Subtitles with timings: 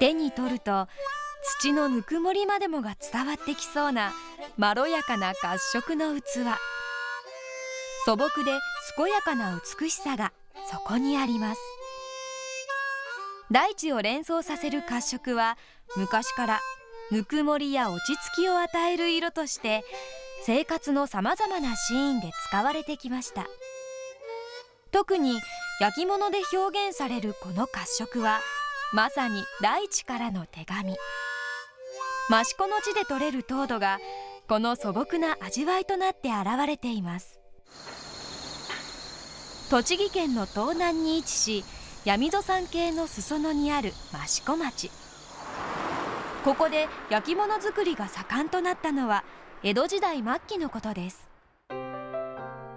[0.00, 0.88] 手に取ると
[1.60, 4.12] 土のぬくもりまでもが伝わってきそうな
[4.56, 6.22] まろやかな褐色の器。
[8.06, 8.52] 素朴で
[8.96, 10.32] 健やかな美しさが
[10.70, 11.60] そこにあります。
[13.50, 15.58] 大地を連想させる褐色は
[15.96, 16.60] 昔から
[17.10, 19.84] ぬくもりや落ち着きを与える色として
[20.44, 23.46] 生活のさまざまなシーンで使われてきました。
[24.92, 25.38] 特に
[25.78, 28.40] 焼き物で表現されるこの褐色は
[28.92, 30.92] まさに大地からの手紙。
[30.92, 33.98] 益子の地で取れる糖度が
[34.48, 37.40] この素朴な味わいとなって現れています。
[39.70, 41.64] 栃木県の東南に位置し
[42.04, 43.92] 闇戸山系の裾野にある
[44.24, 44.90] 益子町。
[46.44, 49.24] ここで焼き物作りが盛んとなったのは
[49.62, 51.30] 江戸時代末期のことです。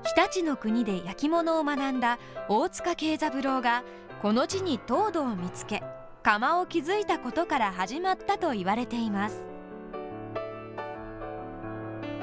[0.04, 2.20] 日立の国で焼き物を学んだ
[2.50, 3.84] 大塚慶三郎が
[4.22, 5.82] この地に糖度を見つけ
[6.24, 9.46] 窯を築いたことから始まったと言われています。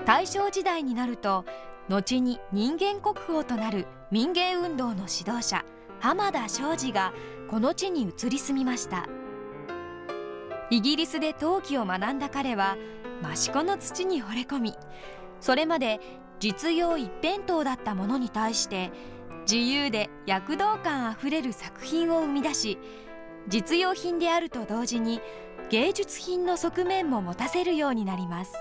[0.06, 1.44] 大正時代になると
[1.88, 5.64] 後に人間国宝となる民芸運動の指導者
[6.00, 7.12] 浜田庄司が
[7.50, 9.06] この地に移り住みました。
[10.70, 12.76] イギリスで陶器を学んだ彼は
[13.30, 14.74] 益子の土に惚れ込み
[15.40, 16.00] それまで
[16.38, 18.92] 実用一辺倒だったものに対して
[19.42, 22.78] 自由で躍動感あふれる作品を生み出し
[23.48, 25.20] 実用品であると同時に
[25.70, 28.52] 芸術品の側面も持たせるようになります。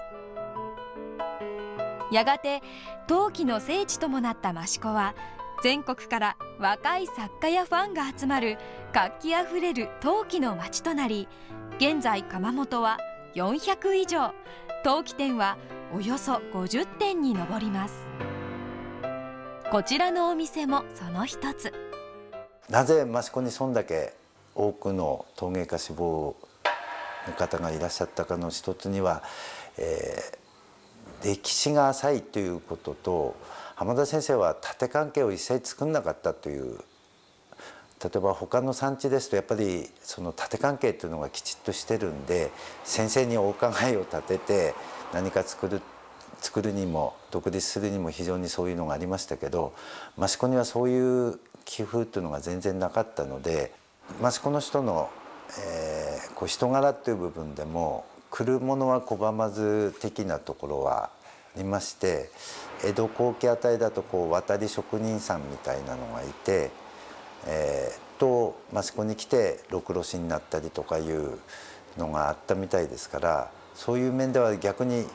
[2.11, 2.61] やがて
[3.07, 5.13] 陶器の聖地ともなった益子は
[5.61, 8.57] 全国から若い作家やファンが集まる
[8.93, 11.27] 活気あふれる陶器の街となり
[11.77, 12.97] 現在窯元は
[13.35, 14.33] 400以上
[14.83, 15.57] 陶器店は
[15.93, 18.07] およそ50店に上ります。
[19.71, 21.71] こちらのお店もその一つ。
[22.69, 24.13] なぜ益子にそんだけ
[24.59, 26.35] 多くの陶芸家志望
[27.27, 29.23] の方がいらっしゃったかの一つには、
[29.77, 33.35] えー、歴史が浅いということと
[33.75, 36.77] 浜田先生は縦関係を一切作んなかったという
[38.03, 42.51] 例えば他の産地ですとやっぱりその縦関係っていうのがきちっとしてるんで
[42.83, 44.73] 先生にお考えを立てて
[45.13, 45.81] 何か作る
[46.41, 49.73] 作るにも独立するにも非常にそういうのがありましたけど
[50.17, 53.73] 益子にはそういう寄付っていうのが全然なかったので
[54.21, 55.09] 益子の人の、
[55.59, 61.09] えー、こう人柄っていう部分でも来るものは拒まず的なところはあ
[61.57, 62.29] りまして
[62.83, 66.71] 江戸後期あたりだとこう渡り職人さんみたいなのがいて、
[67.47, 71.39] えー、と益子に来て六路師になったりとかいう
[71.97, 75.05] のがあったみたいですからそういう面では逆に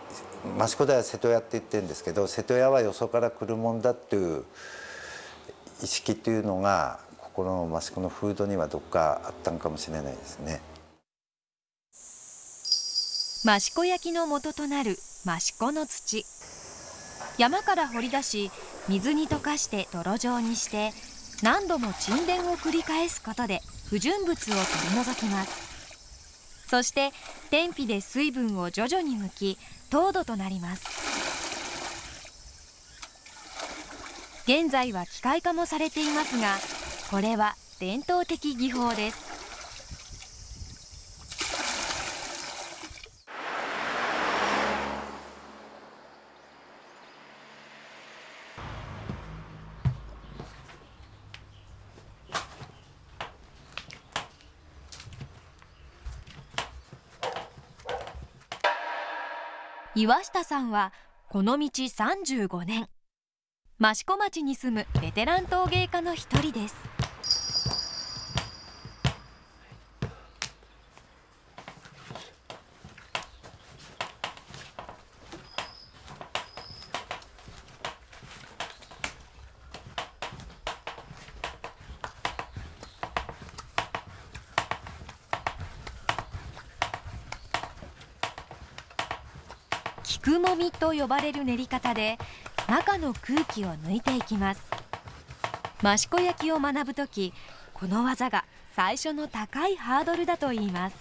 [0.59, 4.44] 益子では瀬戸屋って言ってるんですけど瀬戸屋はよそから来るもんだっていう
[5.82, 6.99] 意識っていうのが
[7.34, 10.60] この益子のフードにはどっかあったのかもしれないですね。
[13.44, 14.96] 益子焼の元となる
[15.26, 16.24] 益子の土。
[17.36, 18.50] 山から掘り出し
[18.88, 20.92] 水に溶かして泥状にして
[21.42, 26.68] 何度も沈殿を繰り返すことで不純物を取り除きます。
[26.68, 27.10] そして
[27.50, 29.58] 天日で水分を徐々に抜き
[29.90, 30.84] 糖度となります。
[34.44, 36.58] 現在は機械化もされていますが
[37.10, 39.34] これは伝統的技法です。
[59.96, 60.93] 岩下さんは
[61.28, 62.88] この道35年。
[63.81, 66.94] 益子町に住むベテラン陶芸家の一人です。
[90.25, 92.17] 菊もみと呼ばれる練り方で
[92.67, 94.62] 中の空気を抜いていきます
[95.82, 97.35] 益子焼を学ぶ時
[97.75, 100.97] この技が最初の高いハードルだと言います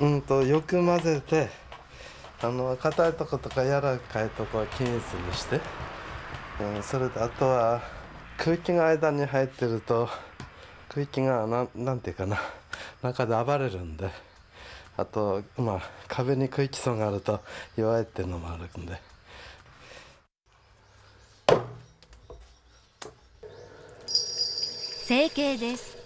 [0.00, 1.48] うんとよく混ぜて
[2.42, 5.60] あの硬いとことか柔らかいとこは均一にして、
[6.60, 7.82] うん、それであとは
[8.36, 10.08] 空気が間に入ってると
[10.88, 12.36] 空気がななんていうかな
[13.00, 14.27] 中で暴れるんで。
[14.98, 17.40] あとまあ壁に食い基礎があると
[17.76, 19.00] 弱いっていうのもあるんで。
[25.06, 25.97] 成形です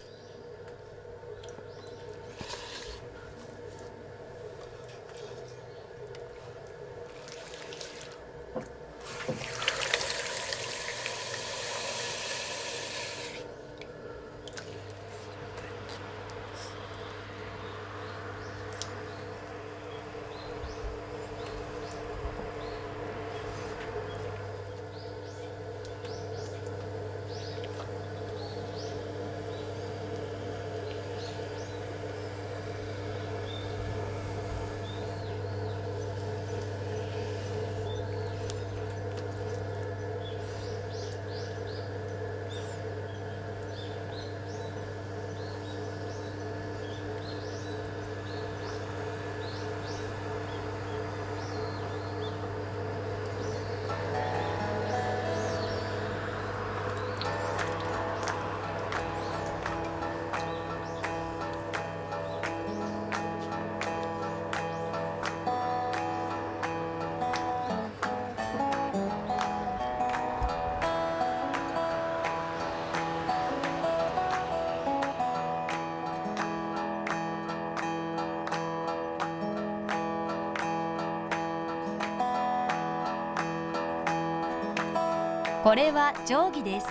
[85.63, 86.89] これは定規です。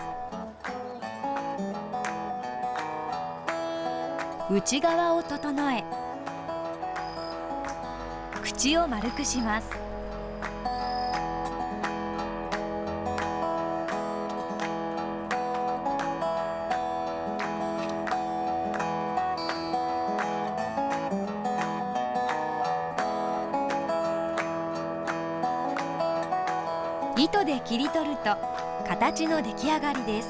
[4.50, 5.84] 内側を整え
[8.42, 9.91] 口を丸くします。
[27.24, 28.36] 糸で切り取ると
[28.88, 30.30] 形の出来上がりです。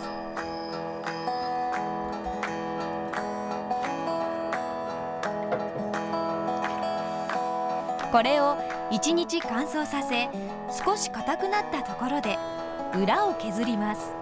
[8.11, 8.57] これを
[8.91, 10.27] 1日乾燥させ
[10.85, 12.37] 少し硬くなったところで
[13.01, 14.20] 裏を削ります。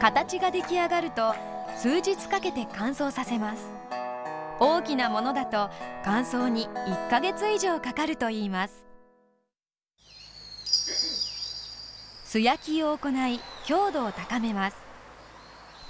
[0.00, 1.34] 形が出来上がると
[1.76, 3.66] 数日かけて乾燥させます。
[4.58, 5.68] 大きなものだと
[6.02, 8.86] 乾燥に1ヶ月以上かかるといいます。
[12.24, 14.76] 素焼きを行い強度を高めます。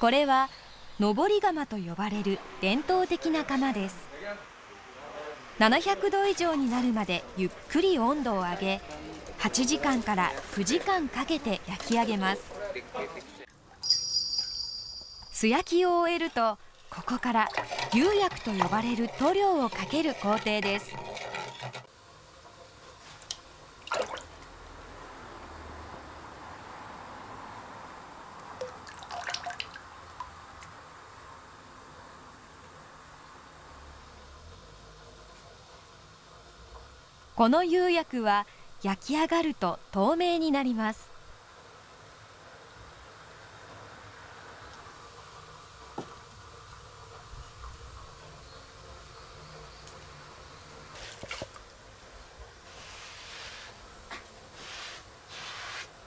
[0.01, 0.49] これは
[0.99, 3.97] 上り窯と呼ばれる伝統的な窯です。
[5.61, 8.81] 700度以上になるまでゆっくり温度を上げ
[9.39, 12.43] 8時間から9時間かけて焼き上げます。
[15.41, 16.59] 素焼きを終えると
[16.91, 17.49] ここから
[17.95, 20.95] 釉薬と呼ばれる塗料をかける工程です。
[37.35, 38.47] この釉薬は
[38.83, 41.10] 焼き上がると透明になります。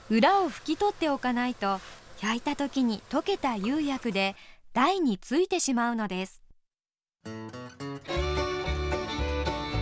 [0.10, 1.80] 裏を拭き取っておかないと
[2.22, 4.36] 焼いた時に溶けた釉薬で
[4.74, 6.42] 台についてしまうのです。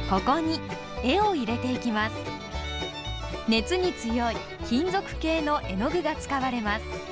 [0.10, 0.60] ここに
[1.04, 2.16] 絵を入れていきます。
[3.48, 4.36] 熱に強い
[4.68, 7.11] 金属系の絵の具が使われます。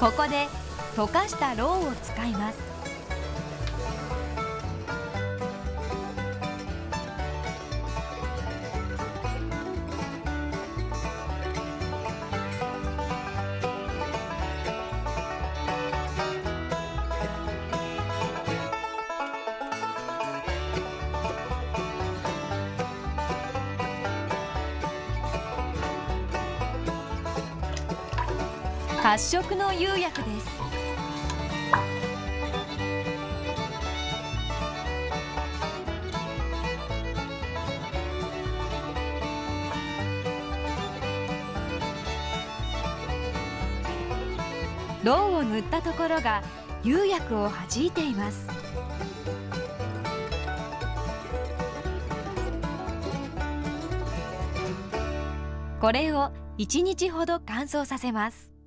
[0.00, 0.46] ここで
[0.94, 2.67] 溶かしたろうを使います。
[29.10, 30.46] 褐色の釉薬です。
[45.02, 46.42] ろうを塗ったところが
[46.84, 48.46] 釉薬を弾いています。
[55.80, 58.57] これを1日ほど乾燥させます。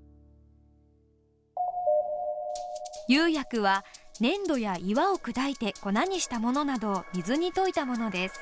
[3.12, 3.84] 釉薬は
[4.22, 8.40] 粘土や岩を砕いて粉にしたものなどを水に溶いたものです。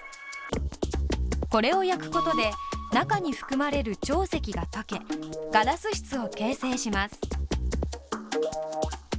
[1.50, 2.52] これを焼くことで
[2.94, 5.00] 中に含まれる長石が溶け
[5.52, 7.20] ガラス質を形成します。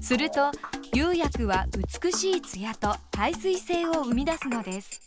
[0.00, 0.52] すると
[0.92, 1.66] 釉薬は
[2.02, 5.00] 美しい艶と耐水性を生み出すのです。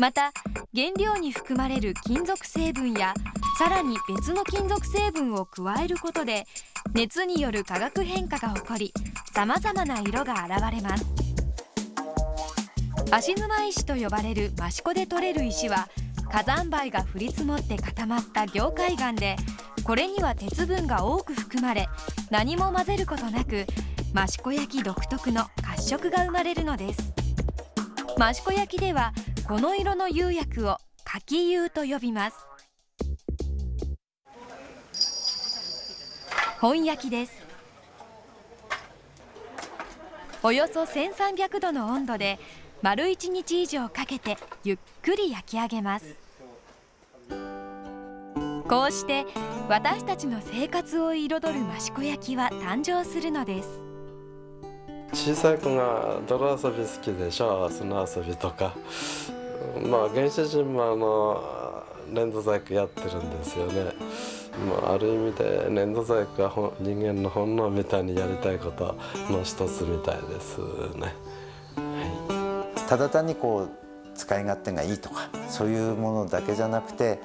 [0.00, 0.32] また
[0.74, 3.14] 原料に含まれる金属成分や
[3.60, 6.48] さらに別の金属成分を加えることで
[6.92, 8.92] 熱による化学変化が起こり
[9.34, 11.04] さまざまな色が現れます。
[13.10, 15.88] 足沼石と呼ばれる益子で取れる石は
[16.30, 19.36] 火山灰が降り積もって固まった凝灰岩で
[19.84, 21.88] これには鉄分が多く含まれ
[22.30, 23.66] 何も混ぜることなく
[24.16, 27.12] 益子焼独特の褐色が生まれるのです。
[28.16, 29.12] 益子焼では
[29.46, 32.36] この色の釉薬を柿釉と呼びます。
[36.64, 37.32] 本焼きです。
[40.42, 42.38] およそ1300度の温度で
[42.80, 46.16] 丸1日以上かけてゆっくり焼き上げます。
[48.66, 49.26] こうして
[49.68, 53.68] 私たちの生活を彩る益子焼は誕生するのです。
[55.12, 58.72] 小さい子が泥遊び好きでしょ砂遊びとか。
[59.86, 63.92] まあ原始人もあの粘土細工やってるんですよね、
[64.68, 68.96] まあ、ある意味で粘土細工は人間の本能みたいにやりたいこと
[69.30, 70.58] の一つみたいです
[70.96, 71.14] ね、
[71.76, 77.18] はい、ただ単にこう使い勝手がいいとかそういうものだけじゃなくて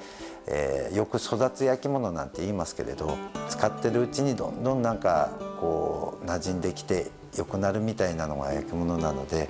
[0.46, 3.16] えー、よく育つ焼き物なんて言いますけれど
[3.48, 9.48] 使ってるうちにどんどんなんかこう馴染んできて良くなるみたいなのが焼き物なので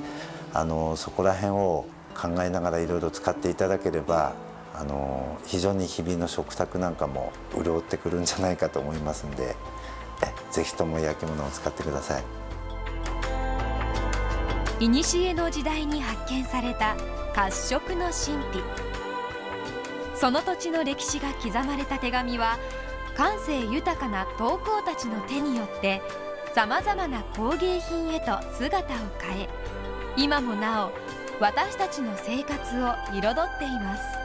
[0.53, 4.35] あのそこら辺を考えながらいろいろ使っていただければ
[4.75, 9.57] あの非常に日々の食卓なんかも潤ってくるんじゃないかと思いますんで
[10.50, 12.41] ぜひとも焼き物を使ってください。
[14.81, 16.97] 古の時代に発見された
[17.35, 18.62] 褐色の神秘
[20.15, 22.59] その土地の歴史が刻まれた手紙は
[23.15, 26.00] 感性豊かな陶工たちの手によって
[26.55, 29.49] さまざまな工芸品へと姿を変え
[30.17, 30.93] 今もなお
[31.41, 34.20] 私たちの生活を彩っています